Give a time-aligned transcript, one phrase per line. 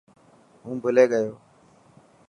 [0.63, 1.33] هون ڀلي گيو.